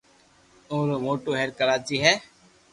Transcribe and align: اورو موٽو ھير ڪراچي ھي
اورو 0.71 0.95
موٽو 1.05 1.31
ھير 1.39 1.49
ڪراچي 1.59 1.97
ھي 2.03 2.13